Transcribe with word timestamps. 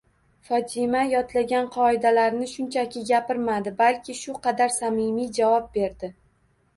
Fotima 0.47 0.99
yodlangan 1.09 1.67
qoidalarni 1.75 2.47
shunchaki 2.51 3.03
gapirmadi, 3.09 3.73
balki 3.83 4.15
shu 4.21 4.33
qadar 4.47 4.73
sammiy 4.77 5.29
javob 5.41 5.69
berdi. 5.77 6.11